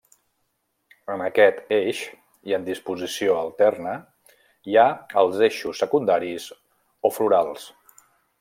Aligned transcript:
En 1.15 1.23
aquest 1.25 1.59
eix, 1.77 1.99
i 2.51 2.55
en 2.57 2.65
disposició 2.71 3.37
alterna, 3.43 3.93
hi 4.71 4.81
ha 4.81 4.89
els 5.25 5.41
eixos 5.49 5.85
secundaris 5.85 6.49
o 7.11 7.17
florals. 7.21 7.73